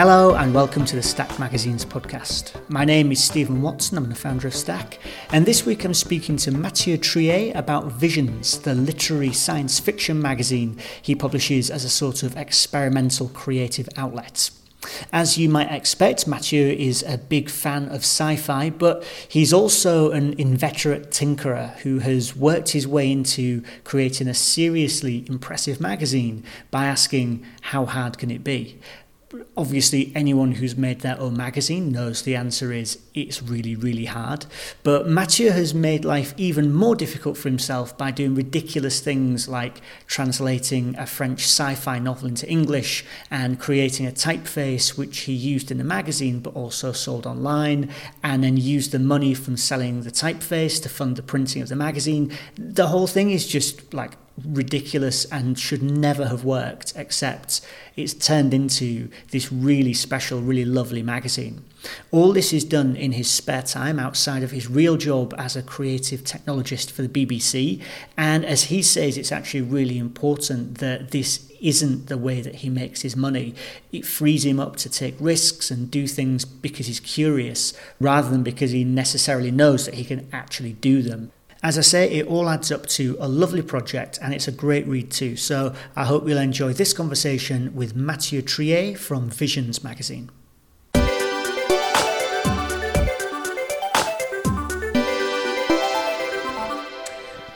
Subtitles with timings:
[0.00, 2.52] Hello and welcome to the Stack Magazine's podcast.
[2.70, 5.00] My name is Stephen Watson, I'm the founder of Stack,
[5.32, 10.78] and this week I'm speaking to Mathieu Triay about Visions, the literary science fiction magazine
[11.02, 14.50] he publishes as a sort of experimental creative outlet.
[15.12, 20.12] As you might expect, Mathieu is a big fan of sci fi, but he's also
[20.12, 26.86] an inveterate tinkerer who has worked his way into creating a seriously impressive magazine by
[26.86, 28.78] asking, How hard can it be?
[29.56, 34.46] Obviously anyone who's made their own magazine knows the answer is it's really really hard.
[34.82, 39.80] But Mathieu has made life even more difficult for himself by doing ridiculous things like
[40.06, 45.78] translating a French sci-fi novel into English and creating a typeface which he used in
[45.78, 47.90] the magazine but also sold online
[48.22, 51.76] and then used the money from selling the typeface to fund the printing of the
[51.76, 52.32] magazine.
[52.56, 54.12] The whole thing is just like
[54.44, 57.60] ridiculous and should never have worked, except
[57.96, 61.64] it's turned into this really special, really lovely magazine.
[62.10, 65.62] All this is done in his spare time outside of his real job as a
[65.62, 67.82] creative technologist for the BBC.
[68.16, 72.68] And as he says, it's actually really important that this isn't the way that he
[72.68, 73.54] makes his money.
[73.92, 78.42] It frees him up to take risks and do things because he's curious rather than
[78.42, 81.32] because he necessarily knows that he can actually do them.
[81.60, 84.86] As I say, it all adds up to a lovely project and it's a great
[84.86, 85.34] read too.
[85.34, 90.30] So I hope you'll enjoy this conversation with Mathieu Triay from Visions magazine.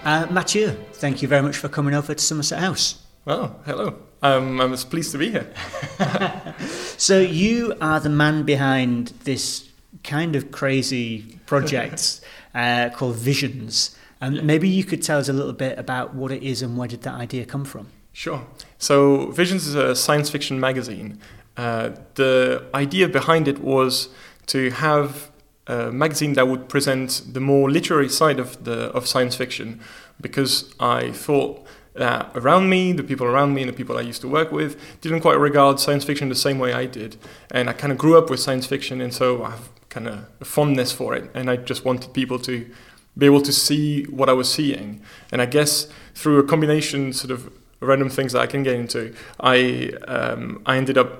[0.04, 3.06] Uh, Mathieu, thank you very much for coming over to Somerset House.
[3.24, 3.98] Oh, hello.
[4.20, 5.46] Um, I'm pleased to be here.
[6.98, 9.68] so, you are the man behind this
[10.02, 12.20] kind of crazy project
[12.54, 13.96] uh, called Visions.
[14.20, 16.88] And maybe you could tell us a little bit about what it is and where
[16.88, 17.88] did that idea come from?
[18.12, 18.46] Sure.
[18.78, 21.18] So Visions is a science fiction magazine.
[21.56, 24.08] Uh, the idea behind it was
[24.46, 25.30] to have
[25.66, 29.80] a magazine that would present the more literary side of the of science fiction,
[30.20, 31.64] because I thought
[31.94, 34.76] that around me, the people around me, and the people I used to work with
[35.00, 37.16] didn't quite regard science fiction the same way I did,
[37.50, 40.90] and I kind of grew up with science fiction, and so I've kind of fondness
[40.90, 42.66] for it, and I just wanted people to
[43.16, 45.02] be able to see what I was seeing.
[45.30, 49.14] And I guess through a combination sort of random things that I can get into,
[49.38, 51.10] I um, I ended up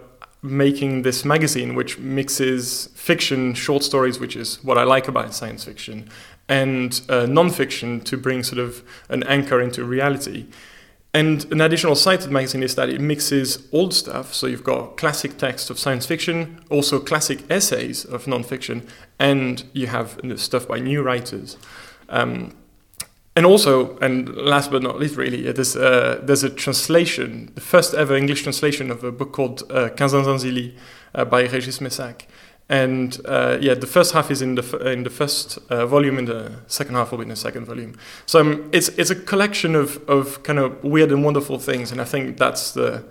[0.43, 5.65] making this magazine which mixes fiction, short stories, which is what I like about science
[5.65, 6.09] fiction,
[6.49, 10.47] and uh, non-fiction to bring sort of an anchor into reality.
[11.14, 14.32] And an additional side the magazine is that it mixes old stuff.
[14.32, 19.88] So you've got classic texts of science fiction, also classic essays of nonfiction, and you
[19.88, 21.58] have stuff by new writers.
[22.08, 22.56] Um,
[23.34, 27.94] and also, and last but not least, really, there's, uh, there's a translation, the first
[27.94, 30.74] ever English translation of a book called uh, Quinze
[31.14, 32.26] uh, by Régis Messac.
[32.68, 36.28] And uh, yeah, the first half is in the in the first uh, volume, and
[36.28, 37.96] the second half will be in the second volume.
[38.26, 42.00] So um, it's it's a collection of of kind of weird and wonderful things, and
[42.00, 43.04] I think that's the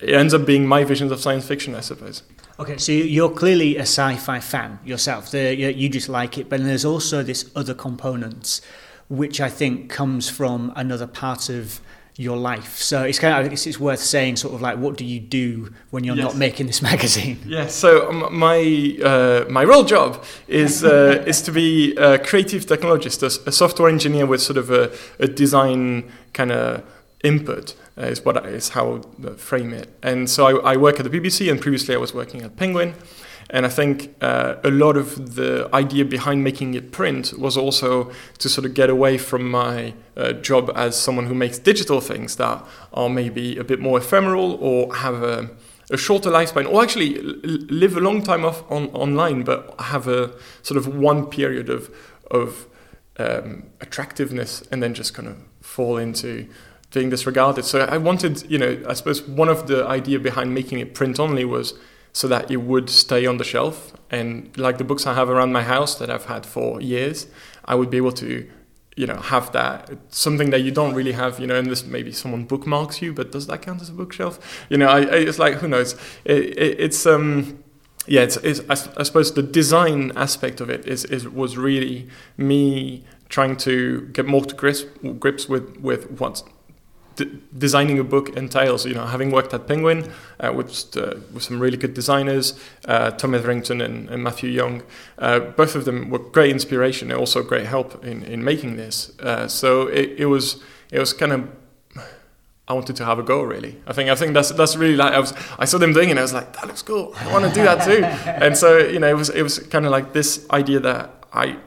[0.00, 2.22] it ends up being my visions of science fiction, I suppose.
[2.58, 5.30] Okay, so you're clearly a sci-fi fan yourself.
[5.30, 8.60] The, you just like it, but there's also this other component,
[9.08, 11.80] which I think comes from another part of
[12.16, 12.78] your life.
[12.78, 15.72] So it's kind of it's, it's worth saying sort of like what do you do
[15.90, 16.24] when you're yes.
[16.24, 17.38] not making this magazine?
[17.44, 17.66] Yeah.
[17.66, 23.22] So um, my uh, my real job is uh, is to be a creative technologist,
[23.22, 26.82] a, a software engineer with sort of a, a design kind of
[27.22, 27.74] input.
[27.98, 29.88] Uh, is what is how I frame it.
[30.02, 32.92] And so I, I work at the BBC, and previously I was working at Penguin.
[33.50, 38.10] And I think uh, a lot of the idea behind making it print was also
[38.38, 42.36] to sort of get away from my uh, job as someone who makes digital things
[42.36, 45.48] that are maybe a bit more ephemeral or have a,
[45.90, 50.32] a shorter lifespan, or actually live a long time off on, online, but have a
[50.62, 51.94] sort of one period of,
[52.32, 52.66] of
[53.18, 56.48] um, attractiveness and then just kind of fall into
[56.92, 57.64] being disregarded.
[57.64, 61.20] So I wanted, you know, I suppose one of the idea behind making it print
[61.20, 61.74] only was
[62.16, 63.92] so that it would stay on the shelf.
[64.10, 67.26] And like the books I have around my house that I've had for years,
[67.66, 68.50] I would be able to,
[68.96, 72.44] you know, have that something that you don't really have, you know, this maybe someone
[72.44, 74.64] bookmarks you, but does that count as a bookshelf?
[74.70, 75.94] You know, I, I, it's like who knows?
[76.24, 77.62] It, it, it's um,
[78.06, 82.08] yeah, it's, it's I, I, suppose the design aspect of it is, is was really
[82.38, 84.84] me trying to get more to grips,
[85.18, 86.18] grips with with
[87.58, 88.86] designing a book entails.
[88.86, 93.10] You know, having worked at Penguin uh, with uh, with some really good designers, uh,
[93.12, 94.82] Tom Etherington and, and Matthew Young,
[95.18, 99.18] uh, both of them were great inspiration and also great help in, in making this.
[99.20, 101.48] Uh, so it, it was it was kind of
[102.68, 103.42] I wanted to have a go.
[103.42, 106.08] Really, I think I think that's that's really like I was I saw them doing
[106.08, 106.12] it.
[106.12, 107.14] and I was like, that looks cool.
[107.16, 108.02] I want to do that too.
[108.44, 111.58] and so you know, it was it was kind of like this idea that I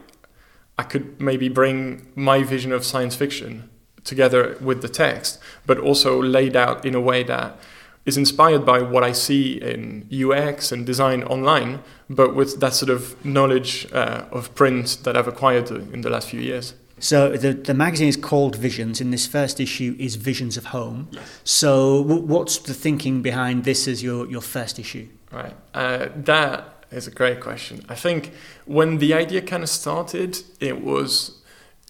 [0.78, 3.69] I could maybe bring my vision of science fiction
[4.10, 7.56] together with the text, but also laid out in a way that
[8.04, 12.90] is inspired by what I see in UX and design online, but with that sort
[12.90, 16.74] of knowledge uh, of print that I've acquired in the last few years.
[16.98, 21.08] So the, the magazine is called Visions, and this first issue is Visions of Home.
[21.10, 21.40] Yes.
[21.44, 25.08] So w- what's the thinking behind this as your, your first issue?
[25.32, 25.54] Right.
[25.72, 27.84] Uh, that is a great question.
[27.88, 28.32] I think
[28.66, 31.39] when the idea kind of started, it was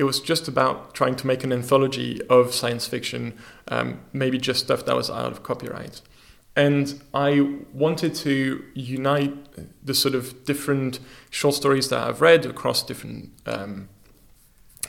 [0.01, 3.35] it was just about trying to make an anthology of science fiction,
[3.69, 6.01] um, maybe just stuff that was out of copyright.
[6.57, 9.35] And I wanted to unite
[9.85, 13.91] the sort of different short stories that I've read across different um,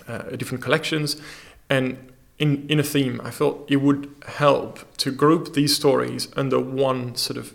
[0.07, 1.21] uh, different collections,
[1.69, 1.97] and
[2.39, 3.19] in in a theme.
[3.21, 7.53] I thought it would help to group these stories under one sort of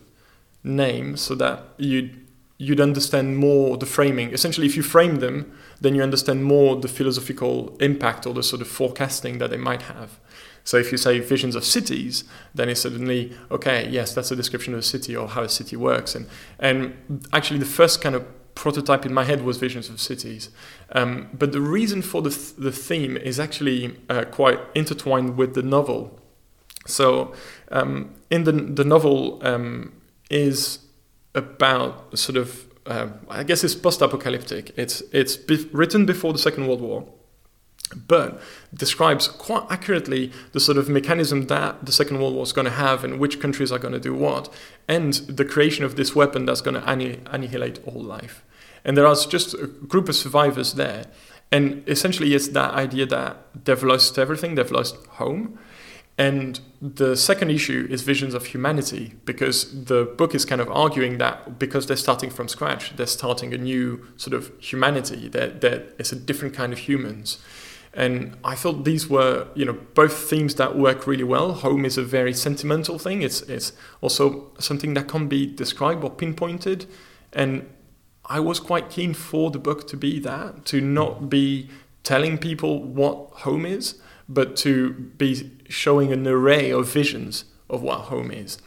[0.63, 2.26] name, so that you'd
[2.59, 4.33] you'd understand more the framing.
[4.33, 8.63] Essentially, if you frame them, then you understand more the philosophical impact or the sort
[8.63, 10.19] of forecasting that they might have.
[10.65, 12.25] So if you say visions of cities,
[12.55, 13.89] then it's suddenly okay.
[13.89, 16.15] Yes, that's a description of a city or how a city works.
[16.15, 16.27] And
[16.59, 18.27] and actually, the first kind of
[18.57, 20.51] prototype in my head was visions of cities.
[20.91, 25.55] Um, but the reason for the th- the theme is actually uh, quite intertwined with
[25.55, 26.19] the novel.
[26.87, 27.33] So
[27.71, 29.93] um, in the the novel um,
[30.31, 30.81] is
[31.37, 34.73] about sort of uh, I guess it's post-apocalyptic.
[34.77, 37.05] It's it's be- written before the Second World War,
[38.07, 38.41] but
[38.73, 42.71] describes quite accurately the sort of mechanism that the Second World War is going to
[42.71, 44.53] have and which countries are going to do what,
[44.89, 48.45] and the creation of this weapon that's going to annihilate all life.
[48.85, 51.07] And there are just a group of survivors there.
[51.51, 55.59] And essentially, it's that idea that they've lost everything, they've lost home,
[56.19, 61.19] and the second issue is visions of humanity, because the book is kind of arguing
[61.19, 65.95] that because they're starting from scratch, they're starting a new sort of humanity, that, that
[65.99, 67.39] it's a different kind of humans.
[67.93, 71.53] And I thought these were, you know, both themes that work really well.
[71.55, 73.23] Home is a very sentimental thing.
[73.23, 73.73] It's it's
[74.03, 76.85] also something that can be described or pinpointed.
[77.33, 77.67] And
[78.27, 81.71] I was quite keen for the book to be that, to not be
[82.03, 83.95] telling people what home is,
[84.29, 88.59] but to be showing an array of visions of what home is.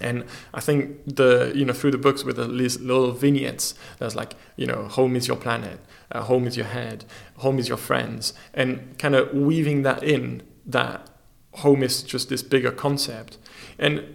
[0.00, 0.24] And
[0.54, 4.66] I think the you know through the books with the little vignettes, there's like you
[4.66, 5.80] know home is your planet,
[6.10, 7.04] uh, home is your head,
[7.38, 11.10] home is your friends, and kind of weaving that in that
[11.54, 13.36] home is just this bigger concept.
[13.78, 14.14] And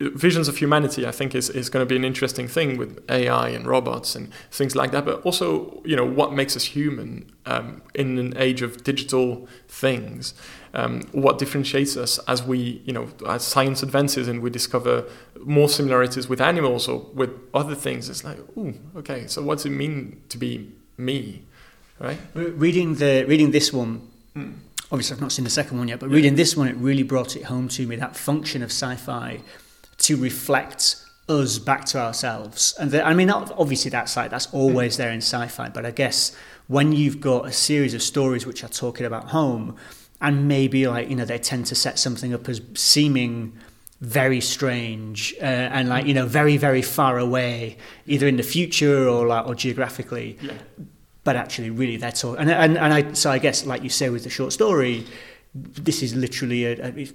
[0.00, 3.48] visions of humanity, I think, is, is going to be an interesting thing with AI
[3.48, 5.04] and robots and things like that.
[5.04, 10.34] But also, you know, what makes us human um, in an age of digital things?
[10.74, 15.04] Um, what differentiates us as we, you know, as science advances and we discover
[15.44, 18.08] more similarities with animals or with other things?
[18.08, 19.26] It's like, oh, okay.
[19.26, 21.42] So, what does it mean to be me,
[21.98, 22.18] right?
[22.34, 24.08] Reading the reading this one.
[24.36, 24.58] Mm.
[24.90, 27.34] Obviously, I've not seen the second one yet, but reading this one, it really brought
[27.34, 29.40] it home to me that function of sci fi
[30.02, 30.96] to reflect
[31.28, 32.74] us back to ourselves.
[32.78, 36.36] And the, I mean, obviously that's like that's always there in sci-fi, but I guess
[36.66, 39.76] when you've got a series of stories which are talking about home,
[40.20, 43.52] and maybe like you know they tend to set something up as seeming
[44.00, 49.08] very strange uh, and like you know very very far away, either in the future
[49.08, 50.38] or like or geographically.
[50.40, 50.54] Yeah.
[51.24, 52.34] But actually, really, that's all.
[52.34, 55.06] And, and and I so I guess like you say with the short story,
[55.54, 57.08] this is literally a, a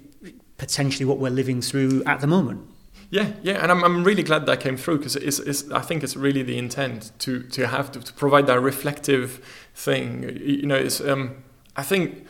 [0.58, 2.62] potentially what we're living through at the moment.
[3.10, 6.04] Yeah, yeah, and I'm, I'm really glad that came through because it's, it's, I think
[6.04, 9.42] it's really the intent to, to have to, to provide that reflective
[9.74, 10.38] thing.
[10.42, 11.44] You know, it's, um,
[11.78, 12.26] I think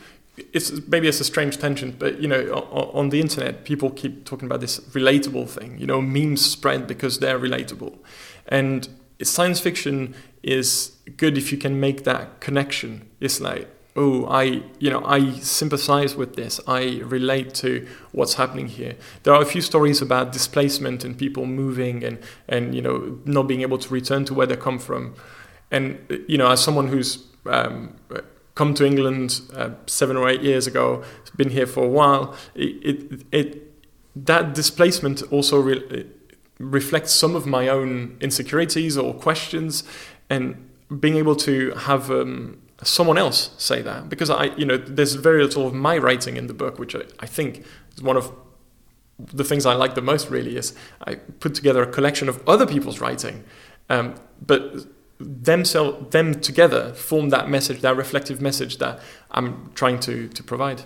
[0.52, 4.24] it's maybe it's a strange tension, but you know, on, on, the internet, people keep
[4.24, 5.78] talking about this relatable thing.
[5.78, 7.98] You know, memes spread because they're relatable,
[8.46, 8.88] and
[9.22, 13.08] science fiction is good if you can make that connection.
[13.18, 16.60] It's like oh, I, you know, I sympathize with this.
[16.66, 18.94] I relate to what's happening here.
[19.24, 23.48] There are a few stories about displacement and people moving and, and you know, not
[23.48, 25.14] being able to return to where they come from.
[25.70, 27.96] And, you know, as someone who's um,
[28.54, 31.02] come to England uh, seven or eight years ago,
[31.38, 33.62] been here for a while, it, it, it
[34.14, 36.06] that displacement also re-
[36.58, 39.84] reflects some of my own insecurities or questions
[40.28, 40.68] and
[41.00, 45.42] being able to have um, someone else say that because I, you know, there's very
[45.42, 47.64] little of my writing in the book, which I, I think
[47.96, 48.32] is one of
[49.18, 50.30] the things I like the most.
[50.30, 50.74] Really, is
[51.06, 53.44] I put together a collection of other people's writing,
[53.90, 54.86] um, but
[55.18, 59.00] themselves them together form that message, that reflective message that
[59.32, 60.84] I'm trying to to provide.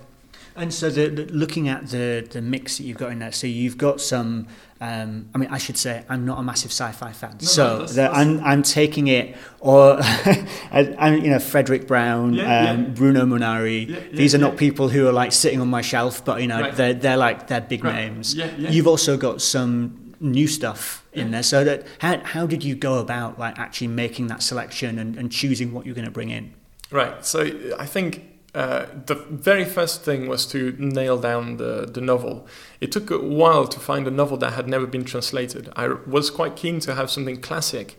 [0.54, 3.46] And so, the, the, looking at the the mix that you've got in there, so
[3.46, 4.46] you've got some.
[4.80, 7.70] Um, I mean, I should say I'm not a massive sci-fi fan, No, so no,
[7.74, 12.88] that's- that's- I'm I'm taking it, or I, you know Fredric Brown, Yeah, um, yeah.
[12.90, 13.88] Bruno Munari.
[13.88, 16.60] Yeah, These are not people who are like sitting on my shelf, but you know
[16.60, 16.74] Right.
[16.74, 17.94] they're they're like they're big Right.
[17.94, 18.34] names.
[18.34, 21.42] You've also got some new stuff in there.
[21.44, 25.30] So that how how did you go about like actually making that selection and, and
[25.30, 26.54] choosing what you're going to bring in?
[26.90, 27.24] Right.
[27.24, 27.40] So
[27.78, 28.22] I think
[28.54, 32.46] uh, the very first thing was to nail down the, the novel.
[32.80, 35.70] It took a while to find a novel that had never been translated.
[35.74, 37.96] I was quite keen to have something classic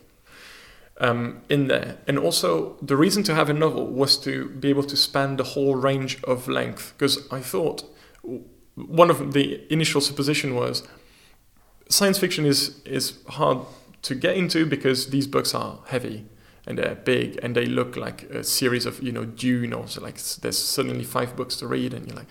[0.99, 1.97] um, in there.
[2.07, 5.43] And also, the reason to have a novel was to be able to span the
[5.43, 6.93] whole range of length.
[6.95, 7.83] Because I thought
[8.75, 10.83] one of the initial supposition was
[11.89, 13.59] science fiction is, is hard
[14.03, 16.25] to get into because these books are heavy
[16.65, 20.01] and they're big and they look like a series of you know Dune or so
[20.01, 22.27] like there's suddenly five books to read and you're like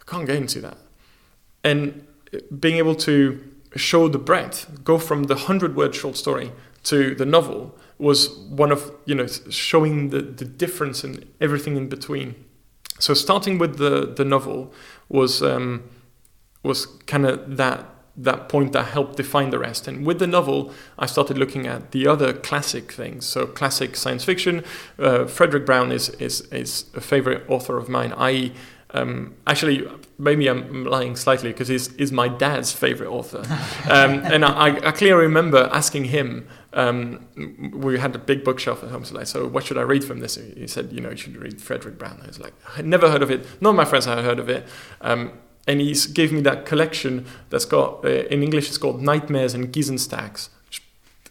[0.00, 0.78] I can't get into that.
[1.62, 3.44] And uh, being able to
[3.76, 6.52] show the breadth go from the hundred word short story
[6.84, 11.88] to the novel was one of you know showing the, the difference in everything in
[11.88, 12.34] between.
[12.98, 14.72] So starting with the the novel
[15.08, 15.84] was um,
[16.62, 17.84] was kind of that
[18.18, 19.86] that point that helped define the rest.
[19.86, 23.24] And with the novel, I started looking at the other classic things.
[23.24, 24.64] So classic science fiction.
[24.98, 28.12] Uh, Fredric Brown is is is a favorite author of mine.
[28.16, 28.52] I
[28.90, 29.86] um, actually
[30.18, 33.38] maybe I'm lying slightly because he's is my dad's favorite author,
[33.90, 36.48] um, and I, I clearly remember asking him.
[36.74, 37.26] Um,
[37.72, 40.20] we had a big bookshelf at home, so like, so what should I read from
[40.20, 40.34] this?
[40.34, 42.20] He said, you know, you should read Fredric Brown.
[42.22, 43.46] I was like, I never heard of it.
[43.62, 44.66] None of my friends had heard of it.
[45.68, 49.72] And he gave me that collection that's got uh, in English it's called Nightmares and
[49.72, 50.48] Geezenstacks.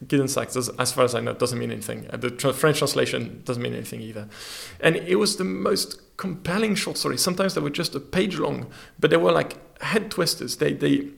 [0.06, 2.08] Geezenstacks, does- as far as I know, doesn't mean anything.
[2.12, 4.30] Uh, the tra- French translation doesn't mean anything either.
[4.80, 7.22] And it was the most compelling short stories.
[7.22, 8.68] Sometimes they were just a page long,
[9.00, 10.58] but they were like head twisters.
[10.58, 11.10] They they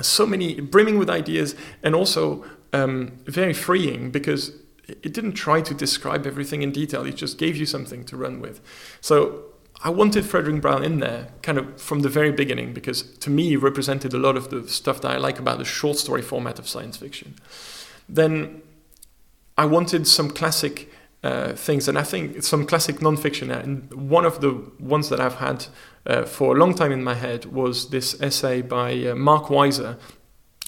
[0.00, 4.52] so many brimming with ideas and also um, very freeing because
[4.88, 7.06] it didn't try to describe everything in detail.
[7.06, 8.60] It just gave you something to run with.
[9.00, 9.44] So
[9.82, 13.52] I wanted Fredric Brown in there kind of from the very beginning because to me
[13.52, 16.58] it represented a lot of the stuff that I like about the short story format
[16.58, 17.34] of science fiction.
[18.08, 18.62] Then
[19.58, 20.90] I wanted some classic
[21.22, 23.50] uh, things, and I think some classic nonfiction.
[23.50, 25.66] And one of the ones that I've had
[26.06, 29.98] uh, for a long time in my head was this essay by uh, Mark Weiser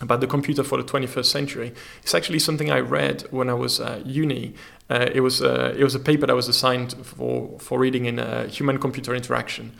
[0.00, 1.74] about the computer for the 21st century.
[2.02, 4.54] It's actually something I read when I was at uni.
[4.90, 8.18] Uh, it was uh, it was a paper that was assigned for for reading in
[8.18, 9.72] uh, human computer interaction,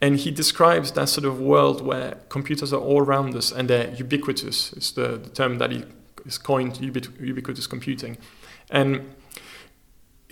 [0.00, 3.92] and he describes that sort of world where computers are all around us and they're
[3.94, 4.72] ubiquitous.
[4.74, 5.84] It's the, the term that he
[6.24, 8.18] is coined ubiqu- ubiquitous computing,
[8.70, 9.14] and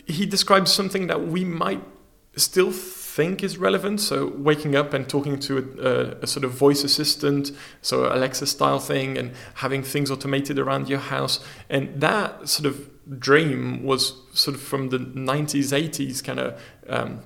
[0.07, 1.83] he describes something that we might
[2.37, 4.01] still think is relevant.
[4.01, 7.51] So waking up and talking to a, a sort of voice assistant,
[7.83, 12.89] so Alexa style thing, and having things automated around your house, and that sort of
[13.19, 17.23] dream was sort of from the 90s, 80s kind of um,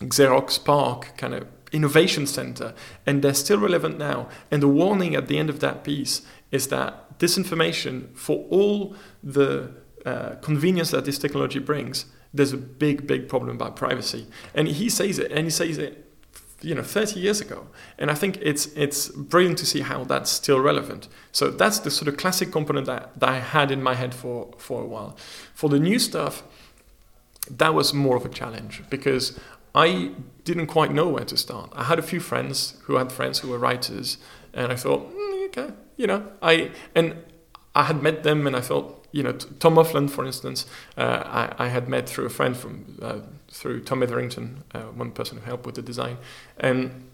[0.00, 2.74] Xerox PARC kind of innovation center,
[3.04, 4.28] and they're still relevant now.
[4.50, 8.94] And the warning at the end of that piece is that this information, for all
[9.22, 9.72] the
[10.04, 14.26] uh, convenience that this technology brings, there's a big, big problem about privacy.
[14.54, 16.05] And he says it, and he says it,
[16.66, 17.68] you know, 30 years ago.
[17.96, 21.06] And I think it's it's brilliant to see how that's still relevant.
[21.30, 24.52] So that's the sort of classic component that, that I had in my head for,
[24.58, 25.16] for a while.
[25.54, 26.42] For the new stuff,
[27.48, 29.38] that was more of a challenge because
[29.76, 30.10] I
[30.42, 31.70] didn't quite know where to start.
[31.72, 34.18] I had a few friends who had friends who were writers,
[34.52, 37.14] and I thought, mm, okay, you know, I and
[37.76, 41.22] I had met them, and I thought, you know, Tom Offland, for instance, uh,
[41.58, 43.20] I, I had met through a friend from uh,
[43.50, 46.18] through Tom Etherington, uh, one person who helped with the design,
[46.58, 47.08] and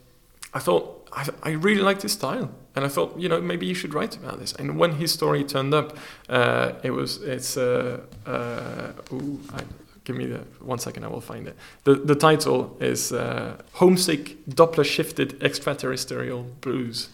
[0.54, 3.74] I thought I, I really liked his style, and I thought, you know, maybe you
[3.74, 4.52] should write about this.
[4.52, 5.96] And when his story turned up,
[6.28, 9.62] uh, it was it's uh, uh, ooh, I,
[10.04, 11.56] give me the one second, I will find it.
[11.84, 17.08] The the title is uh, Homesick Doppler Shifted Extraterrestrial Blues,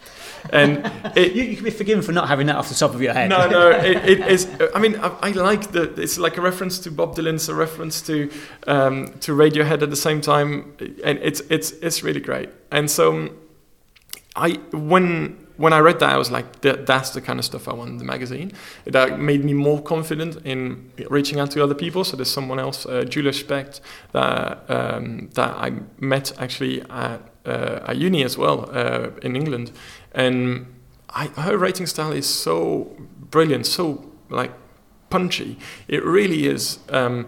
[0.51, 3.03] and it, You, you can be forgiven for not having that off the top of
[3.03, 3.29] your head.
[3.31, 4.49] no, no, it, it is.
[4.75, 5.83] I mean, I, I like the.
[6.01, 7.35] It's like a reference to Bob Dylan.
[7.35, 8.31] It's a reference to
[8.67, 12.51] um, to Radiohead at the same time, and it's it's it's really great.
[12.71, 13.31] And so,
[14.37, 17.69] I when when I read that, I was like, that, that's the kind of stuff
[17.69, 18.53] I want in the magazine.
[18.85, 22.05] That made me more confident in reaching out to other people.
[22.05, 23.81] So there's someone else, uh, Julia Specht,
[24.13, 29.73] that um, that I met actually at uh, at uni as well uh, in England,
[30.13, 30.67] and
[31.11, 32.97] I, her writing style is so
[33.31, 34.53] brilliant, so like
[35.11, 35.59] punchy.
[35.89, 37.27] It really is um,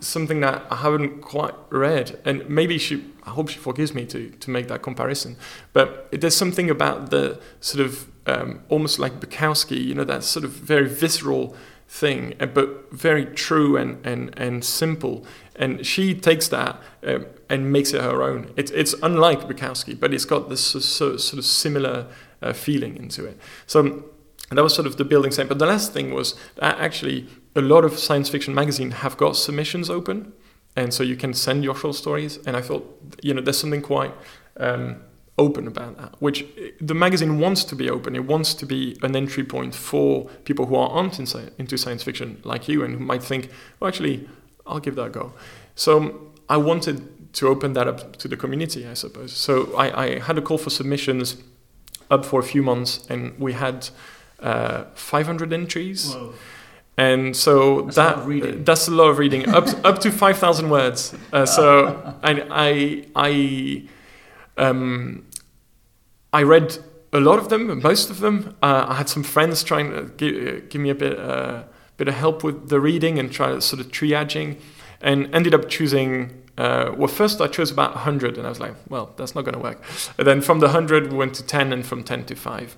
[0.00, 4.30] something that I haven't quite read, and maybe she I hope she forgives me to
[4.30, 5.36] to make that comparison.
[5.72, 10.44] But there's something about the sort of um, almost like Bukowski, you know, that sort
[10.44, 11.54] of very visceral
[11.88, 15.24] thing, uh, but very true and and and simple.
[15.54, 18.52] And she takes that um, and makes it her own.
[18.56, 22.06] It's it's unlike Bukowski, but it's got this so, so, sort of similar
[22.42, 23.38] uh, feeling into it.
[23.66, 24.04] So.
[24.56, 25.46] that was sort of the building same.
[25.46, 29.88] But the last thing was actually a lot of science fiction magazines have got submissions
[29.88, 30.32] open
[30.76, 32.38] and so you can send your short stories.
[32.46, 32.84] And I thought,
[33.22, 34.12] you know, there's something quite
[34.56, 35.02] um,
[35.38, 36.44] open about that, which
[36.80, 38.14] the magazine wants to be open.
[38.14, 42.68] It wants to be an entry point for people who aren't into science fiction like
[42.68, 44.28] you and who might think, well, actually,
[44.66, 45.32] I'll give that a go.
[45.74, 49.32] So I wanted to open that up to the community, I suppose.
[49.32, 51.36] So I, I had a call for submissions
[52.10, 53.88] up for a few months, and we had
[54.40, 56.14] uh, 500 entries.
[56.14, 56.34] Whoa.
[56.96, 60.36] And so that's that a that's a lot of reading, up to, up to five
[60.38, 61.14] thousand words.
[61.32, 63.88] Uh, so I I I,
[64.58, 65.26] um,
[66.32, 66.78] I read
[67.12, 68.56] a lot of them, most of them.
[68.62, 71.64] Uh, I had some friends trying to give, give me a bit uh,
[71.96, 74.60] bit of help with the reading and try sort of triaging,
[75.00, 76.36] and ended up choosing.
[76.58, 79.54] Uh, well, first I chose about 100, and I was like, well, that's not going
[79.54, 79.82] to work.
[80.18, 82.76] And then from the 100, we went to 10, and from 10 to 5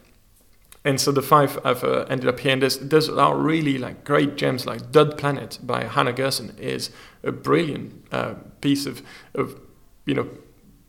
[0.84, 2.52] and so the five I've uh, ended up here.
[2.52, 6.90] And there's, there's are really like great gems like Dud Planet by Hannah Gerson is
[7.22, 9.02] a brilliant uh, piece of,
[9.34, 9.60] of,
[10.06, 10.28] you know,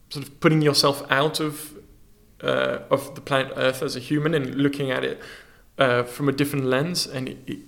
[0.10, 1.78] sort of putting yourself out of,
[2.42, 5.22] uh, of the planet Earth as a human and looking at it
[5.78, 7.06] uh, from a different lens.
[7.06, 7.60] And it, it,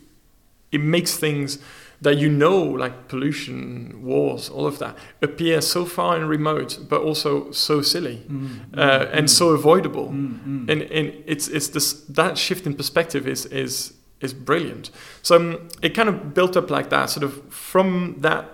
[0.72, 1.60] it makes things
[2.02, 7.02] that you know, like pollution, wars, all of that, appear so far and remote, but
[7.02, 9.30] also so silly mm, uh, and mm.
[9.30, 10.10] so avoidable.
[10.10, 14.92] Mm, mm, and and it's it's this that shift in perspective is is is brilliant.
[15.22, 18.50] So um, it kind of built up like that, sort of from that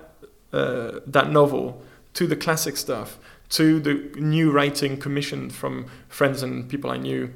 [0.53, 1.81] uh, that novel
[2.13, 3.17] to the classic stuff
[3.51, 7.33] to the new writing commissioned from friends and people I knew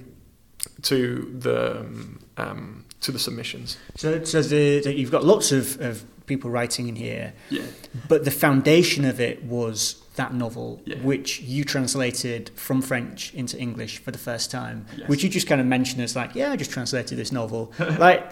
[0.83, 3.77] to the um, um to the submissions.
[3.95, 7.63] So, so the, the, you've got lots of, of people writing in here, yeah.
[8.07, 10.97] but the foundation of it was that novel, yeah.
[10.97, 15.07] which you translated from French into English for the first time, yes.
[15.09, 17.73] which you just kind of mentioned as like, yeah, I just translated this novel.
[17.79, 18.25] like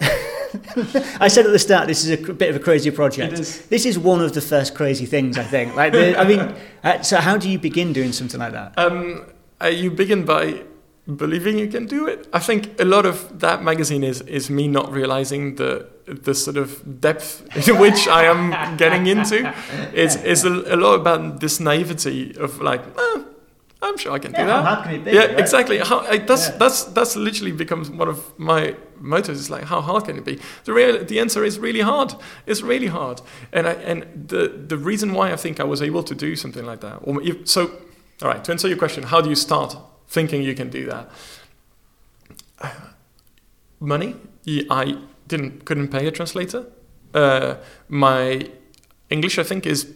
[1.20, 3.36] I said at the start, this is a bit of a crazy project.
[3.68, 5.76] This is one of the first crazy things I think.
[5.76, 8.78] Like, the, I mean, uh, so how do you begin doing something like that?
[8.78, 9.26] Um,
[9.62, 10.64] uh, you begin by
[11.06, 12.26] believing you can do it.
[12.32, 16.56] I think a lot of that magazine is is me not realizing the the sort
[16.56, 19.52] of depth in which I am getting into.
[19.92, 22.80] It's it's a, a lot about this naivety of like.
[22.98, 23.22] Eh,
[23.82, 24.64] I'm sure I can yeah, do that.
[24.64, 25.38] How can it be, yeah, right?
[25.38, 25.78] exactly.
[25.78, 26.56] How, I, that's yeah.
[26.56, 29.38] that's that's literally becomes one of my mottos.
[29.38, 30.40] It's like how hard can it be?
[30.64, 32.14] The real the answer is really hard.
[32.46, 33.20] It's really hard.
[33.52, 36.64] And I, and the the reason why I think I was able to do something
[36.64, 37.00] like that.
[37.02, 37.72] Or if, so,
[38.22, 38.42] all right.
[38.44, 39.76] To answer your question, how do you start
[40.14, 41.10] thinking you can do that.
[43.80, 44.14] Money,
[44.70, 44.96] I
[45.28, 46.64] didn't couldn't pay a translator.
[47.12, 47.56] Uh,
[47.88, 48.48] my
[49.10, 49.92] English, I think, is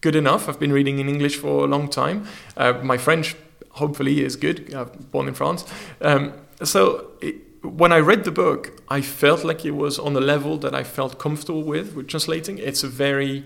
[0.00, 0.48] good enough.
[0.48, 2.26] I've been reading in English for a long time.
[2.56, 3.36] Uh, my French,
[3.70, 4.72] hopefully, is good.
[4.74, 5.64] I'm born in France.
[6.00, 6.32] Um,
[6.62, 10.58] so it, when I read the book, I felt like it was on a level
[10.58, 12.58] that I felt comfortable with with translating.
[12.58, 13.44] It's a very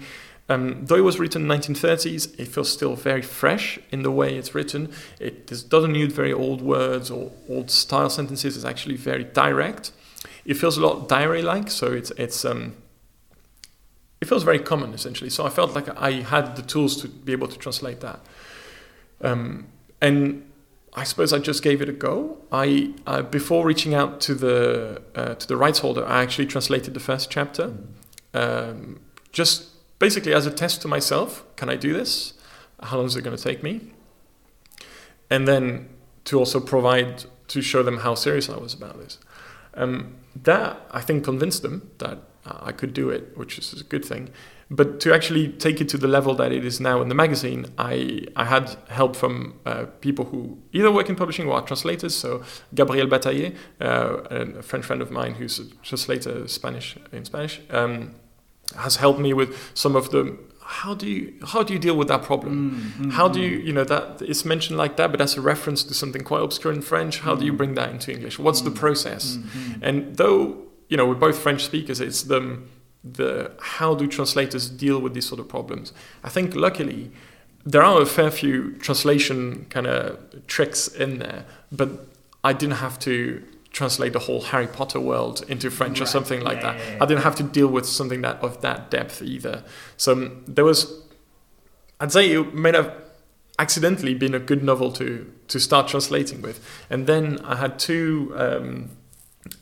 [0.49, 4.11] um, though it was written in the 1930s, it feels still very fresh in the
[4.11, 4.93] way it's written.
[5.21, 8.57] It doesn't use very old words or old style sentences.
[8.57, 9.93] It's actually very direct.
[10.45, 12.75] It feels a lot diary-like, so it's it's um,
[14.21, 15.31] it feels very common essentially.
[15.31, 18.21] So I felt like I had the tools to be able to translate that.
[19.21, 19.69] Um,
[20.01, 20.45] and
[20.95, 22.39] I suppose I just gave it a go.
[22.51, 26.95] I uh, before reaching out to the uh, to the rights holder, I actually translated
[26.95, 27.73] the first chapter,
[28.35, 29.01] um,
[29.31, 29.72] just
[30.03, 32.35] basically as a test to myself can I do this?
[32.89, 33.93] How long is it going to take me?
[35.31, 35.89] And then
[36.25, 39.19] to also provide, to show them how serious I was about this.
[39.75, 40.17] Um,
[40.51, 44.31] that, I think, convinced them that I could do it, which is a good thing.
[44.71, 47.67] But to actually take it to the level that it is now in the magazine,
[47.79, 52.15] I, I had help from uh, people who either work in publishing or are translators.
[52.15, 52.43] So
[52.75, 58.15] Gabriel Bataille, uh, a French friend of mine who's a translator Spanish in Spanish, um,
[58.77, 62.09] has helped me with some of the how do you how do you deal with
[62.09, 62.53] that problem?
[62.99, 63.67] Mm, mm, how do you mm.
[63.67, 66.73] you know that it's mentioned like that, but as a reference to something quite obscure
[66.73, 67.41] in French, how mm.
[67.41, 67.59] do you mm.
[67.59, 68.39] bring that into English?
[68.39, 69.39] What's the mm, process?
[69.83, 70.57] And though
[70.89, 72.59] you know we're both French speakers, it's the
[73.05, 75.93] the how do translators deal with these sort of problems?
[76.25, 77.11] I think luckily
[77.65, 81.91] there are a fair few translation kind of tricks in there, but
[82.43, 86.07] I didn't have to translate the whole Harry Potter world into French right.
[86.07, 86.79] or something like yeah, that.
[86.79, 87.03] Yeah, yeah.
[87.03, 89.65] I didn't have to deal with something that of that depth either.
[89.97, 91.03] So um, there was,
[91.99, 92.93] I'd say it may have
[93.59, 96.65] accidentally been a good novel to to start translating with.
[96.91, 98.91] And then I had two um,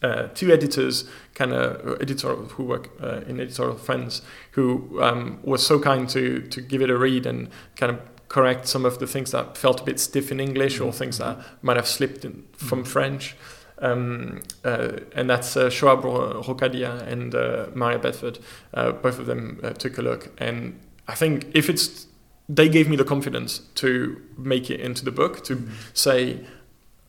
[0.03, 5.65] uh, two editors, kind of editor who work uh, in editorial friends, who um, was
[5.65, 9.07] so kind to to give it a read and kind of correct some of the
[9.07, 10.87] things that felt a bit stiff in English mm-hmm.
[10.87, 12.89] or things that might have slipped in, from mm-hmm.
[12.89, 13.37] French.
[13.81, 18.39] Um, uh, and that's uh, Shoaib Rocadia and uh, Maria Bedford.
[18.75, 22.07] Uh, both of them uh, took a look, and I think if it's
[22.49, 25.73] they gave me the confidence to make it into the book to mm-hmm.
[25.95, 26.41] say,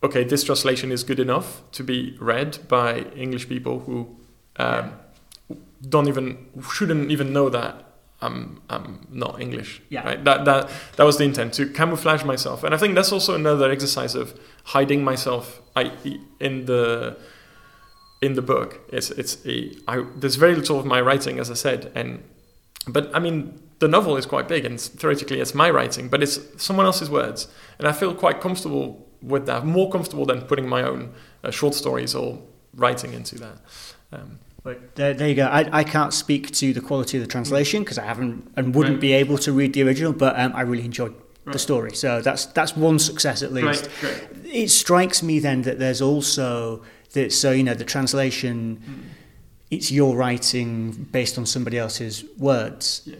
[0.03, 4.15] okay, this translation is good enough to be read by English people who
[4.57, 4.93] um,
[5.89, 6.37] don't even
[6.71, 7.90] shouldn't even know that
[8.21, 9.81] I'm I'm not English.
[9.89, 10.03] Yeah.
[10.03, 10.23] Right?
[10.23, 13.71] That that that was the intent to camouflage myself, and I think that's also another
[13.71, 15.61] exercise of hiding myself.
[15.75, 15.91] I
[16.39, 17.17] in the
[18.21, 18.79] in the book.
[18.89, 22.23] It's it's a I, there's very little of my writing, as I said, and
[22.87, 26.39] but I mean the novel is quite big, and theoretically it's my writing, but it's
[26.57, 27.47] someone else's words,
[27.79, 31.73] and I feel quite comfortable with that, more comfortable than putting my own uh, short
[31.73, 32.39] stories or
[32.75, 33.57] writing into that.
[34.11, 35.45] Um, but there, there you go.
[35.45, 38.95] I, I can't speak to the quality of the translation because I haven't and wouldn't
[38.95, 39.01] right.
[39.01, 41.53] be able to read the original, but um, I really enjoyed right.
[41.53, 41.95] the story.
[41.95, 43.89] So that's that's one success at least.
[44.03, 44.27] Right.
[44.45, 48.81] It strikes me then that there's also that so you know the translation.
[48.85, 49.17] Mm.
[49.71, 53.03] It's your writing based on somebody else's words.
[53.05, 53.15] Yeah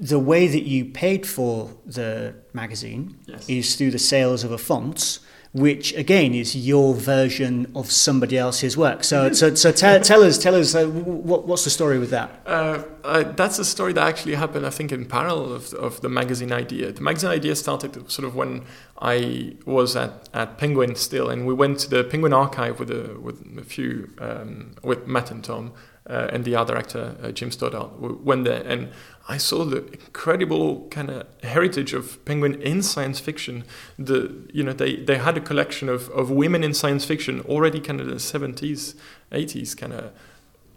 [0.00, 3.48] the way that you paid for the magazine yes.
[3.48, 5.18] is through the sales of a font
[5.52, 9.02] which again is your version of somebody else's work.
[9.02, 12.42] So, so, so tell, tell us, tell us, uh, what, what's the story with that?
[12.46, 16.08] Uh, uh, that's a story that actually happened, I think, in parallel of, of the
[16.08, 16.92] magazine idea.
[16.92, 18.64] The magazine idea started sort of when
[19.00, 23.18] I was at, at Penguin still, and we went to the Penguin archive with a
[23.20, 25.72] with a few um, with Matt and Tom.
[26.08, 28.88] Uh, and the art director uh, Jim Stoddart went there, and
[29.30, 33.64] I saw the incredible kind of heritage of Penguin in science fiction.
[33.98, 37.78] The you know they, they had a collection of, of women in science fiction already
[37.78, 38.94] kind of the seventies,
[39.30, 40.12] eighties kind of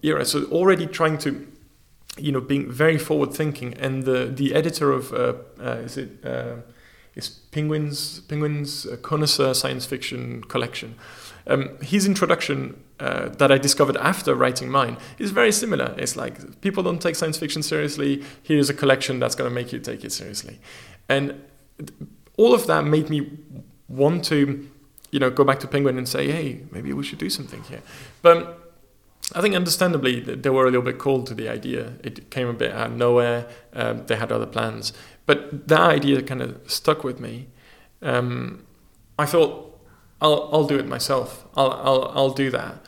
[0.04, 0.26] era.
[0.26, 1.48] So already trying to
[2.18, 3.74] you know being very forward thinking.
[3.76, 6.58] And the the editor of uh, uh, is it uh,
[7.16, 10.96] is Penguin's Penguin's uh, connoisseur science fiction collection.
[11.48, 15.96] Um, his introduction uh, that I discovered after writing mine is very similar.
[15.98, 18.24] It's like people don't take science fiction seriously.
[18.44, 20.60] Here's a collection that's going to make you take it seriously,
[21.10, 21.42] and
[22.38, 23.30] all of that made me
[23.88, 24.68] want to,
[25.12, 27.82] you know, go back to Penguin and say, hey, maybe we should do something here.
[28.22, 28.58] But
[29.34, 31.94] I think understandably they were a little bit cold to the idea.
[32.04, 33.48] It came a bit out of nowhere.
[33.74, 34.94] Um, they had other plans,
[35.26, 37.48] but that idea kind of stuck with me.
[38.02, 38.66] Um,
[39.20, 39.71] I thought
[40.22, 41.46] I'll, I'll do it myself.
[41.56, 42.86] I'll, I'll, I'll do that.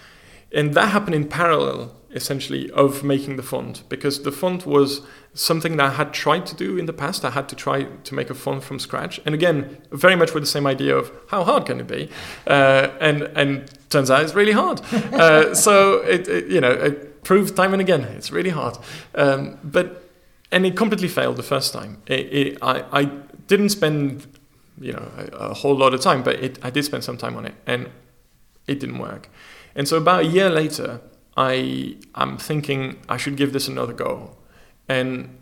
[0.53, 5.01] And that happened in parallel, essentially, of making the font, because the font was
[5.33, 7.25] something that I had tried to do in the past.
[7.25, 9.19] I had to try to make a font from scratch.
[9.25, 12.09] And again, very much with the same idea of how hard can it be?
[12.45, 14.81] Uh, and, and turns out it's really hard.
[14.93, 18.77] uh, so, it, it, you know, it proved time and again, it's really hard.
[19.15, 20.07] Um, but,
[20.51, 22.03] and it completely failed the first time.
[22.05, 23.05] It, it, I, I
[23.47, 24.27] didn't spend
[24.79, 27.35] you know a, a, whole lot of time, but it, I did spend some time
[27.35, 27.89] on it, and
[28.67, 29.29] it didn't work.
[29.75, 31.01] And so about a year later,
[31.37, 34.37] I I'm thinking I should give this another go,
[34.87, 35.37] and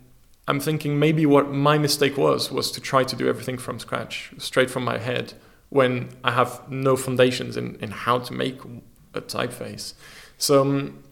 [0.48, 4.32] I'm thinking maybe what my mistake was was to try to do everything from scratch,
[4.38, 5.34] straight from my head,
[5.68, 8.60] when I have no foundations in, in how to make
[9.14, 9.94] a typeface.
[10.36, 11.02] So um,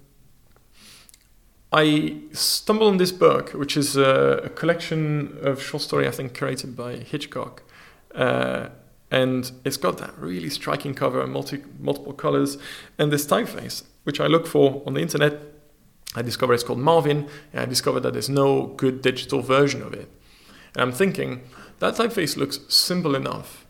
[1.72, 6.36] I stumbled on this book, which is a, a, collection of short story, I think,
[6.36, 7.62] created by Hitchcock,
[8.14, 8.68] uh,
[9.10, 12.58] and it's got that really striking cover and multi, multiple colors
[12.98, 15.40] and this typeface, which I look for on the internet.
[16.14, 19.94] I discovered it's called Marvin, and I discovered that there's no good digital version of
[19.94, 20.10] it.
[20.74, 21.42] And I'm thinking,
[21.78, 23.66] that typeface looks simple enough.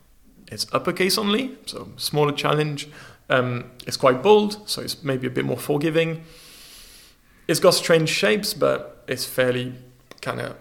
[0.50, 2.88] It's uppercase only, so smaller challenge.
[3.29, 6.24] Um, it's quite bold, so it's maybe a bit more forgiving.
[7.46, 9.74] It's got strange shapes, but it's fairly
[10.20, 10.57] kind of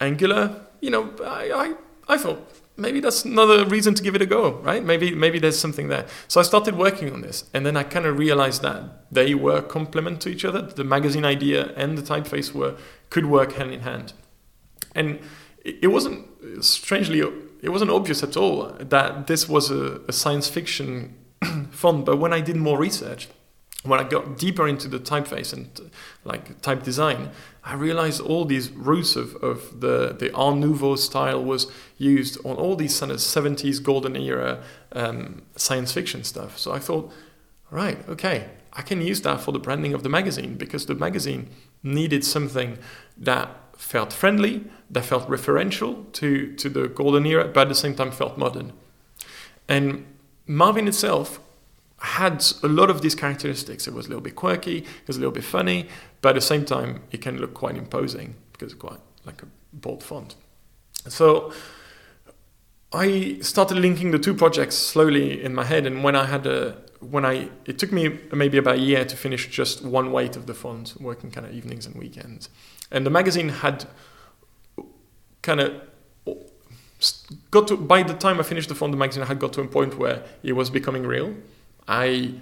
[0.00, 0.66] angular.
[0.80, 1.74] You know, I,
[2.08, 4.84] I, I thought maybe that's another reason to give it a go, right?
[4.84, 6.06] Maybe maybe there's something there.
[6.28, 9.62] So I started working on this, and then I kind of realized that they were
[9.62, 10.62] complement to each other.
[10.62, 12.76] The magazine idea and the typeface were
[13.10, 14.12] could work hand in hand,
[14.94, 15.20] and
[15.64, 16.26] it, wasn't
[16.64, 17.20] strangely
[17.62, 21.14] it wasn't obvious at all that this was a, a science fiction
[21.70, 22.04] font.
[22.04, 23.28] But when I did more research,
[23.86, 25.90] when I got deeper into the typeface and
[26.24, 27.30] like type design,
[27.64, 32.56] I realized all these roots of, of the, the Art Nouveau style was used on
[32.56, 36.58] all these kind of 70s golden era um, science fiction stuff.
[36.58, 37.12] So I thought,
[37.70, 41.48] right, okay, I can use that for the branding of the magazine because the magazine
[41.82, 42.78] needed something
[43.16, 47.94] that felt friendly, that felt referential to, to the golden era, but at the same
[47.94, 48.72] time felt modern.
[49.68, 50.06] And
[50.46, 51.40] Marvin itself
[51.98, 53.86] had a lot of these characteristics.
[53.86, 55.88] It was a little bit quirky, it was a little bit funny,
[56.20, 59.46] but at the same time, it can look quite imposing because it's quite like a
[59.72, 60.34] bold font.
[61.08, 61.52] So
[62.92, 66.78] I started linking the two projects slowly in my head, and when I had a
[67.00, 70.46] when I it took me maybe about a year to finish just one weight of
[70.46, 72.48] the font, working kind of evenings and weekends,
[72.90, 73.86] and the magazine had
[75.42, 75.72] kind of
[77.50, 79.66] got to by the time I finished the font, the magazine had got to a
[79.66, 81.34] point where it was becoming real.
[81.88, 82.34] I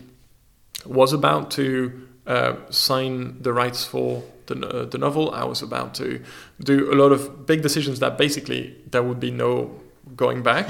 [0.86, 5.30] was about to uh, sign the rights for the, uh, the novel.
[5.32, 6.22] I was about to
[6.62, 9.80] do a lot of big decisions that basically there would be no
[10.16, 10.68] going back.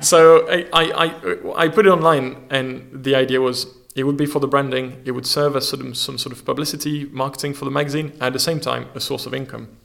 [0.02, 4.26] so I, I, I, I, put it online, and the idea was it would be
[4.26, 7.70] for the branding, it would serve as of, some sort of publicity, marketing for the
[7.70, 9.76] magazine, at the same time, a source of income.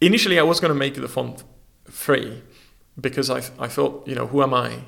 [0.00, 1.44] Initially, I was going to make the font
[1.84, 2.42] free
[3.00, 4.84] because I, I thought, you know, who am I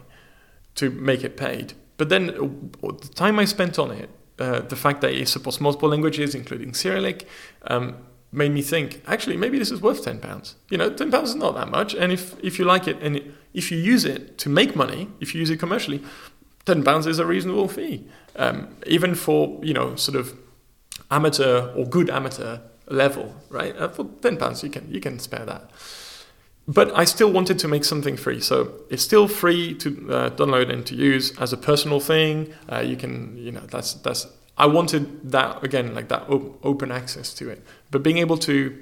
[0.77, 1.75] to make it paid?
[1.97, 5.61] But then uh, the time I spent on it, uh, the fact that it supports
[5.61, 7.27] multiple languages, including Cyrillic,
[7.69, 7.97] um,
[8.33, 10.57] made me think, actually, maybe this is worth ten pounds.
[10.69, 13.33] You know, ten pounds is not that much, and if if you like it and
[13.55, 16.03] if you use it to make money, if you use it commercially,
[16.67, 18.05] ten pounds is a reasonable fee,
[18.37, 20.35] um, even for you know sort of
[21.11, 23.75] amateur or good amateur level, right?
[23.77, 25.71] Uh, for ten pounds, you can you can spare that.
[26.69, 30.73] But I still wanted to make something free, so it's still free to uh, download
[30.73, 32.53] and to use as a personal thing.
[32.71, 34.27] Uh, you can, you know, that's that's
[34.59, 37.65] I wanted that again, like that op- open access to it.
[37.91, 38.77] But being able to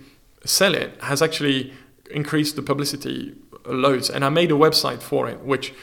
[0.45, 1.73] sell it has actually
[2.11, 3.35] increased the publicity
[3.67, 4.11] loads.
[4.11, 5.75] And I made a website for it, which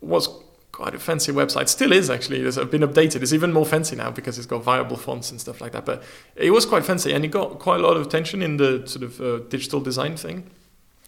[0.00, 0.28] was
[0.72, 1.68] quite a fancy website.
[1.68, 2.40] Still is actually.
[2.40, 3.22] It's been updated.
[3.22, 5.84] It's even more fancy now because it's got variable fonts and stuff like that.
[5.84, 6.02] But
[6.36, 9.04] it was quite fancy, and it got quite a lot of attention in the sort
[9.04, 10.50] of uh, digital design thing,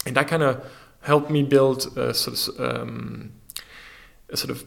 [0.07, 0.65] and that kind of
[1.03, 3.33] helped me build a sort of um,
[4.31, 4.65] a sort of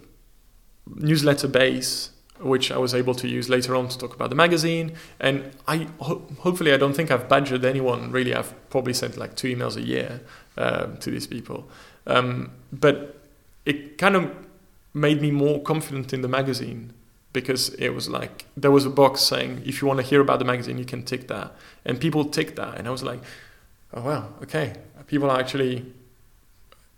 [0.87, 4.93] newsletter base which I was able to use later on to talk about the magazine.
[5.19, 8.11] And I ho- hopefully I don't think I've badgered anyone.
[8.11, 10.21] Really, I've probably sent like two emails a year
[10.57, 11.69] uh, to these people.
[12.07, 13.21] Um, but
[13.65, 14.33] it kind of
[14.93, 16.93] made me more confident in the magazine
[17.31, 20.39] because it was like there was a box saying if you want to hear about
[20.39, 21.53] the magazine, you can tick that,
[21.85, 23.19] and people ticked that, and I was like,
[23.93, 24.73] oh wow, okay,
[25.09, 25.85] people are actually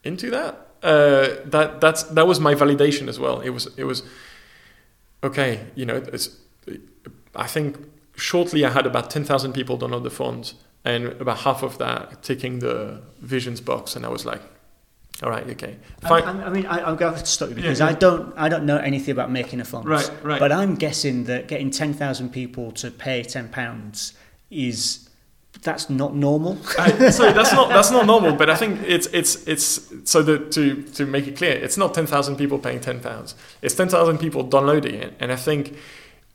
[0.03, 0.67] into that.
[0.83, 3.39] Uh, that that's that was my validation as well.
[3.39, 4.03] It was it was
[5.23, 6.37] okay, you know, it's
[7.35, 7.77] I think
[8.15, 12.59] shortly I had about 10,000 people download the font and about half of that ticking
[12.59, 13.95] the visions box.
[13.95, 14.41] And I was like,
[15.23, 15.77] all right, okay.
[16.03, 17.91] I, I, mean, I, am going to stop you because yeah, yeah.
[17.91, 19.87] I don't, I don't know anything about making a font.
[19.87, 20.39] Right, right.
[20.39, 24.13] But I'm guessing that getting 10,000 people to pay 10 pounds
[24.49, 25.09] is
[25.61, 26.57] that's not normal.
[26.77, 28.35] uh, so that's not that's not normal.
[28.35, 31.93] But I think it's it's it's so that to to make it clear, it's not
[31.93, 33.35] ten thousand people paying ten pounds.
[33.61, 35.77] It's ten thousand people downloading it, and I think.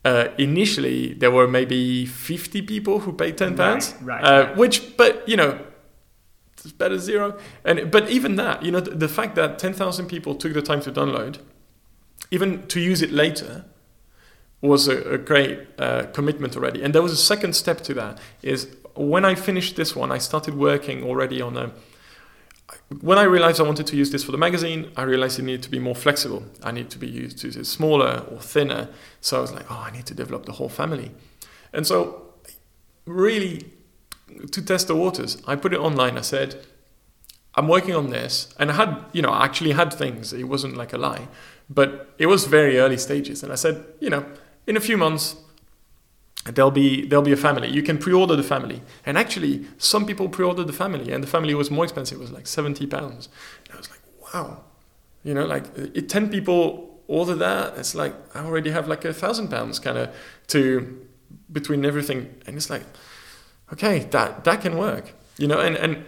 [0.05, 4.57] Uh, initially, there were maybe 50 people who paid 10 pounds, right, right, uh, right.
[4.57, 5.59] which, but you know,
[6.53, 7.37] it's better zero.
[7.65, 10.81] And but even that, you know, the, the fact that 10,000 people took the time
[10.83, 11.39] to download,
[12.31, 13.65] even to use it later,
[14.61, 16.85] was a, a great uh, commitment already.
[16.85, 20.19] And there was a second step to that is when I finished this one, I
[20.19, 21.71] started working already on a.
[23.01, 25.63] When I realized I wanted to use this for the magazine, I realized it needed
[25.63, 26.45] to be more flexible.
[26.63, 28.89] I need to be used to smaller or thinner.
[29.21, 31.13] So I was like, oh, I need to develop the whole family.
[31.73, 32.35] And so,
[33.05, 33.71] really,
[34.51, 36.19] to test the waters, I put it online.
[36.19, 36.67] I said,
[37.55, 40.33] I'm working on this, and I had, you know, I actually had things.
[40.33, 41.29] It wasn't like a lie,
[41.71, 43.43] but it was very early stages.
[43.43, 44.27] And I said, you know,
[44.67, 45.37] in a few months,
[46.55, 47.69] there'll be there'll be a family.
[47.69, 51.55] You can pre-order the family, and actually, some people pre-ordered the family, and the family
[51.55, 52.19] was more expensive.
[52.19, 53.29] It was like seventy pounds.
[53.73, 54.01] I was like,
[54.33, 54.65] wow,
[55.25, 57.77] you know, like it, ten people order that.
[57.79, 60.15] It's like I already have like a thousand pounds kind of
[60.49, 61.07] to
[61.51, 62.85] between everything, and it's like,
[63.73, 66.05] okay, that that can work, you know, and and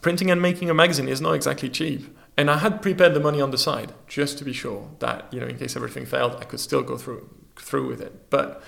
[0.00, 2.16] printing and making a magazine is not exactly cheap.
[2.36, 5.40] And I had prepared the money on the side just to be sure that you
[5.40, 8.62] know, in case everything failed, I could still go through through with it, but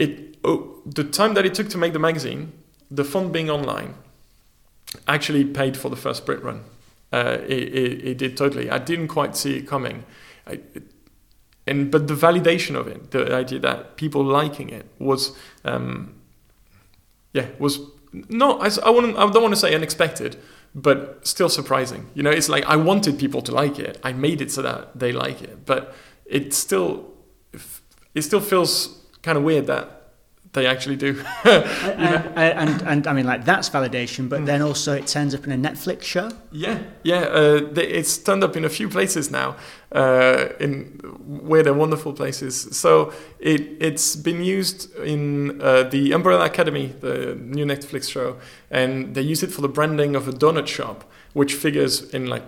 [0.00, 2.52] it oh, the time that it took to make the magazine,
[2.90, 3.94] the font being online,
[5.06, 6.64] actually paid for the first print run.
[7.12, 8.70] Uh, it, it, it, did totally.
[8.70, 10.04] I didn't quite see it coming.
[10.46, 10.60] I,
[11.66, 16.14] and but the validation of it, the idea that people liking it was, um,
[17.32, 17.80] yeah, was
[18.12, 18.62] not.
[18.62, 20.36] I, I, wouldn't, I don't want to say unexpected,
[20.74, 22.08] but still surprising.
[22.14, 23.98] You know, it's like I wanted people to like it.
[24.02, 27.12] I made it so that they like it, but it still,
[28.14, 30.00] it still feels kind of weird that
[30.52, 31.22] they actually do.
[31.44, 34.46] and, and, and, and, I mean, like that's validation, but mm.
[34.46, 36.30] then also it turns up in a Netflix show.
[36.50, 39.56] Yeah, yeah, uh, they, it's turned up in a few places now,
[39.92, 42.76] uh, in where they're wonderful places.
[42.76, 48.36] So it it's been used in uh, the Umbrella Academy, the new Netflix show,
[48.70, 52.42] and they use it for the branding of a donut shop, which figures in like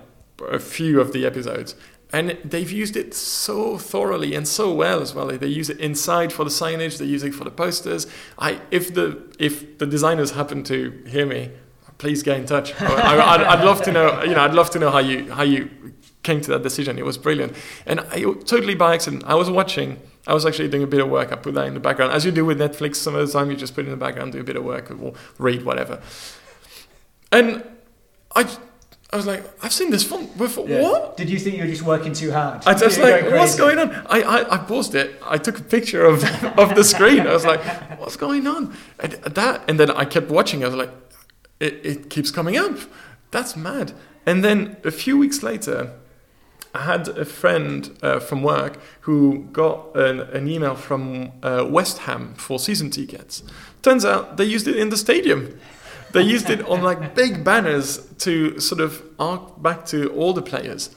[0.50, 1.76] a few of the episodes
[2.12, 5.28] and they've used it so thoroughly and so well as well.
[5.28, 6.98] They use it inside for the signage.
[6.98, 8.06] They use it for the posters.
[8.38, 11.50] I, if the if the designers happen to hear me,
[11.98, 12.78] please get in touch.
[12.80, 14.22] I, would love to know.
[14.22, 15.70] You know, I'd love to know how you how you
[16.22, 16.98] came to that decision.
[16.98, 19.24] It was brilliant, and I, totally by accident.
[19.26, 19.98] I was watching.
[20.26, 21.32] I was actually doing a bit of work.
[21.32, 22.96] I put that in the background, as you do with Netflix.
[22.96, 24.64] Some of the time, you just put it in the background, do a bit of
[24.64, 26.00] work, or read whatever.
[27.32, 27.64] And
[28.36, 28.46] I
[29.12, 30.66] I was like, I've seen this film before.
[30.66, 30.80] Yeah.
[30.80, 31.18] What?
[31.18, 32.62] Did you think you were just working too hard?
[32.64, 33.90] I just like, what's going on?
[34.06, 35.20] I, I, I paused it.
[35.22, 36.24] I took a picture of
[36.58, 37.20] of the screen.
[37.20, 37.62] I was like,
[38.00, 38.74] what's going on?
[39.00, 40.64] And that, and then I kept watching.
[40.64, 40.90] I was like,
[41.60, 42.78] it, it keeps coming up.
[43.30, 43.92] That's mad.
[44.24, 45.92] And then a few weeks later,
[46.74, 51.98] I had a friend uh, from work who got an, an email from uh, West
[51.98, 53.42] Ham for season tickets.
[53.82, 55.58] Turns out they used it in the stadium
[56.12, 60.42] they used it on like big banners to sort of arc back to all the
[60.42, 60.94] players.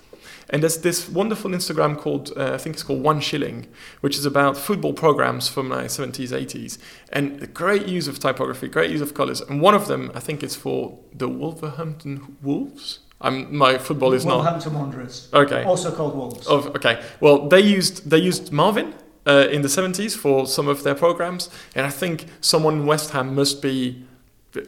[0.50, 3.68] And there's this wonderful Instagram called, uh, I think it's called One Shilling,
[4.02, 6.78] which is about football programs from the 70s, 80s.
[7.12, 9.42] And great use of typography, great use of colors.
[9.42, 13.00] And one of them, I think it's for the Wolverhampton Wolves.
[13.22, 14.36] I'm, my football is not.
[14.36, 15.30] Wolverhampton Wanderers.
[15.34, 15.64] Okay.
[15.64, 16.46] Also called Wolves.
[16.48, 17.02] Oh, okay.
[17.20, 18.94] Well, they used they used Marvin
[19.26, 23.12] uh, in the 70s for some of their programs, and I think someone in West
[23.12, 24.06] Ham must be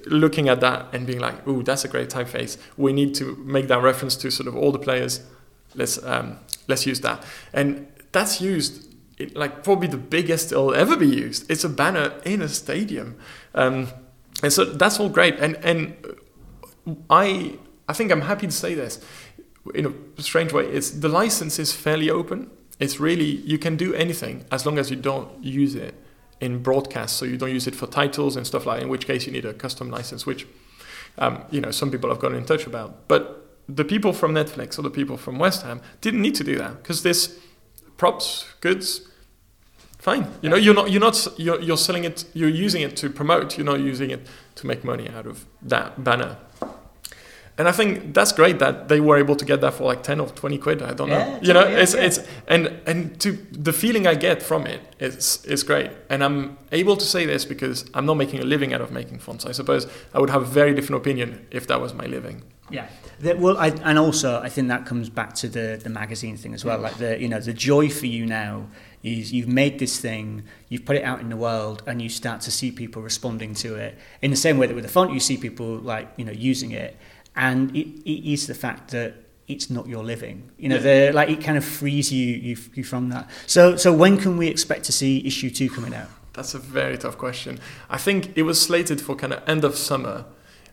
[0.06, 2.58] looking at that and being like, "Ooh, that's a great typeface.
[2.78, 5.22] We need to make that reference to sort of all the players.
[5.76, 7.24] Let's um, let's use that."
[7.54, 8.88] And that's used
[9.34, 11.50] like probably the biggest it'll ever be used.
[11.50, 13.18] It's a banner in a stadium,
[13.56, 13.88] um,
[14.44, 15.40] and so that's all great.
[15.40, 15.96] And and
[17.10, 19.00] I I think I'm happy to say this
[19.74, 19.86] in
[20.18, 20.66] a strange way.
[20.66, 22.52] It's the license is fairly open.
[22.80, 25.96] It's really you can do anything as long as you don't use it
[26.40, 28.80] in broadcast, so you don't use it for titles and stuff like.
[28.80, 30.46] That, in which case, you need a custom license, which
[31.18, 33.08] um, you know some people have gotten in touch about.
[33.08, 36.58] But the people from Netflix or the people from West Ham didn't need to do
[36.58, 37.40] that because this
[37.98, 39.10] props goods
[39.98, 43.10] fine you know you're not you're not you're, you're selling it you're using it to
[43.10, 46.38] promote you're not using it to make money out of that banner
[47.58, 50.20] and I think that's great that they were able to get that for like ten
[50.20, 50.84] or twenty quid.
[50.84, 52.02] I don't yeah, know, you know, yeah, it's yeah.
[52.02, 55.90] it's and and to the feeling I get from it is is great.
[56.10, 59.20] And I'm able to say this because I'm not making a living out of making
[59.20, 59.46] fonts.
[59.46, 62.44] I suppose I would have a very different opinion if that was my living.
[62.70, 62.88] Yeah.
[63.38, 66.64] well, I, and also I think that comes back to the the magazine thing as
[66.64, 66.78] well.
[66.78, 66.84] Mm.
[66.84, 68.68] Like the you know the joy for you now
[69.04, 72.42] is you've made this thing, you've put it out in the world, and you start
[72.42, 75.20] to see people responding to it in the same way that with the font you
[75.20, 76.98] see people like you know using it
[77.38, 79.14] and it, it is the fact that
[79.48, 80.52] it's not your living.
[80.58, 81.12] You know, yeah.
[81.14, 83.30] like it kind of frees you, you you from that.
[83.46, 86.10] So so when can we expect to see issue two coming out?
[86.34, 87.60] That's a very tough question.
[87.90, 90.26] I think it was slated for kind of end of summer.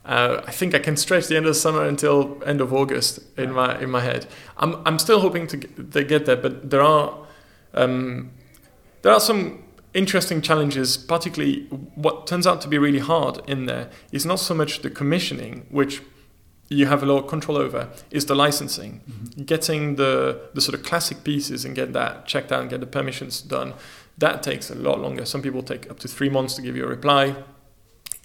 [0.04, 3.52] Uh, I think I can stretch the end of summer until end of August in
[3.52, 4.26] my in my head.
[4.56, 7.18] I'm I'm still hoping to get, to get there, but there are
[7.74, 8.30] um,
[9.02, 10.96] there are some interesting challenges.
[10.96, 14.90] Particularly, what turns out to be really hard in there is not so much the
[14.90, 16.02] commissioning, which
[16.68, 19.42] you have a lot of control over is the licensing, mm-hmm.
[19.42, 22.86] getting the the sort of classic pieces and get that checked out and get the
[22.86, 23.74] permissions done.
[24.18, 25.24] That takes a lot longer.
[25.24, 27.34] Some people take up to three months to give you a reply.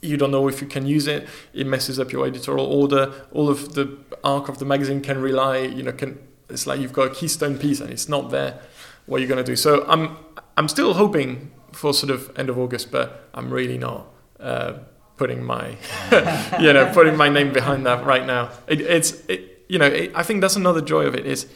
[0.01, 1.27] You don't know if you can use it.
[1.53, 3.11] It messes up your editorial order.
[3.31, 5.57] All of the arc of the magazine can rely.
[5.57, 8.59] You know, can it's like you've got a keystone piece and it's not there.
[9.05, 9.55] What are you going to do?
[9.55, 10.17] So I'm
[10.57, 14.07] I'm still hoping for sort of end of August, but I'm really not.
[14.39, 14.73] Uh,
[15.19, 15.75] putting my
[16.59, 18.49] you know putting my name behind that right now.
[18.67, 21.47] It, it's it, you know it, I think that's another joy of it is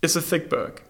[0.00, 0.82] it's a thick book,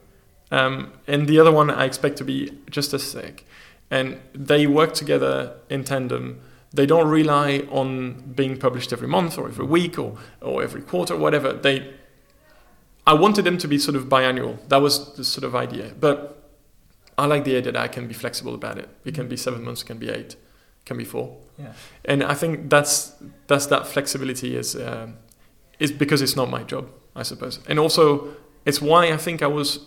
[0.52, 3.46] um, and the other one I expect to be just as thick,
[3.90, 6.40] and they work together in tandem.
[6.72, 11.14] They don't rely on being published every month or every week or or every quarter,
[11.14, 11.54] or whatever.
[11.54, 11.94] They
[13.06, 14.58] I wanted them to be sort of biannual.
[14.68, 16.14] That was the sort of idea, but
[17.16, 18.88] I like the idea that I can be flexible about it.
[19.04, 20.36] It can be seven months, it can be eight
[20.90, 21.36] can be four.
[21.56, 21.72] Yeah.
[22.04, 23.14] And I think that's
[23.46, 25.06] that's that flexibility is uh,
[25.78, 27.60] is because it's not my job, I suppose.
[27.68, 29.78] And also it's why I think I was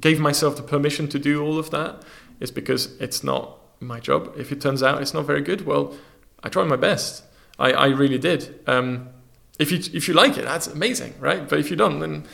[0.00, 2.04] gave myself the permission to do all of that
[2.38, 4.32] is because it's not my job.
[4.36, 5.94] If it turns out it's not very good, well,
[6.44, 7.24] I tried my best.
[7.58, 8.60] I, I really did.
[8.66, 9.08] Um,
[9.58, 11.48] if you if you like it, that's amazing, right?
[11.48, 12.24] But if you don't, then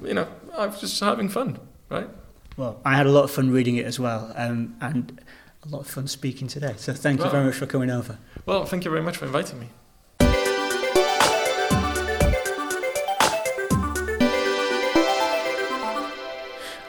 [0.00, 1.58] you know I'm just having fun,
[1.90, 2.08] right?
[2.56, 5.20] Well, I had a lot of fun reading it as well, um, and
[5.66, 6.74] a lot of fun speaking today.
[6.76, 8.18] So thank well, you very much for coming over.
[8.44, 9.68] Well, thank you very much for inviting me.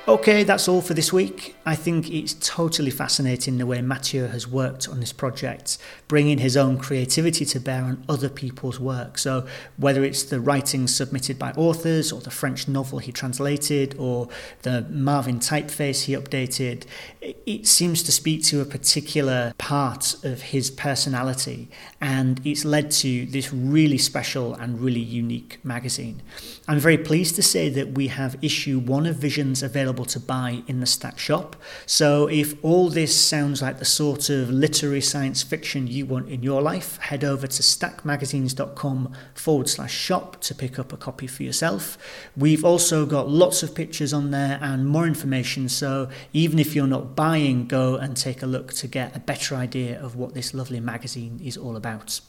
[0.09, 1.57] Okay, that's all for this week.
[1.65, 5.77] I think it's totally fascinating the way Mathieu has worked on this project,
[6.07, 9.17] bringing his own creativity to bear on other people's work.
[9.17, 9.45] So,
[9.75, 14.29] whether it's the writings submitted by authors, or the French novel he translated, or
[14.61, 16.85] the Marvin typeface he updated,
[17.19, 21.67] it seems to speak to a particular part of his personality,
[21.99, 26.21] and it's led to this really special and really unique magazine.
[26.65, 29.61] I'm very pleased to say that we have issue one of Visions
[29.97, 31.55] available to buy in the Stack shop.
[31.85, 36.43] So if all this sounds like the sort of literary science fiction you want in
[36.43, 41.43] your life, head over to stackmagazines.com forward slash shop to pick up a copy for
[41.43, 41.97] yourself.
[42.35, 45.69] We've also got lots of pictures on there and more information.
[45.69, 49.55] So even if you're not buying, go and take a look to get a better
[49.55, 52.21] idea of what this lovely magazine is all about.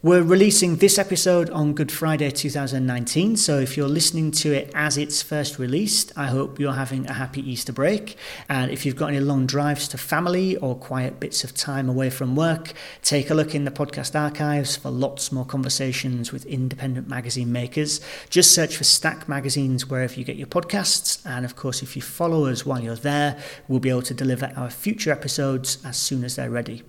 [0.00, 4.96] We're releasing this episode on Good Friday 2019, so if you're listening to it as
[4.96, 8.16] it's first released, I hope you're having a happy Easter break.
[8.48, 12.10] And if you've got any long drives to family or quiet bits of time away
[12.10, 17.08] from work, take a look in the podcast archives for lots more conversations with independent
[17.08, 18.00] magazine makers.
[18.30, 21.26] Just search for Stack Magazines wherever you get your podcasts.
[21.26, 23.36] And of course, if you follow us while you're there,
[23.66, 26.84] we'll be able to deliver our future episodes as soon as they're ready.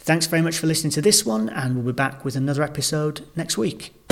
[0.00, 3.26] Thanks very much for listening to this one, and we'll be back with another episode
[3.36, 4.05] next week.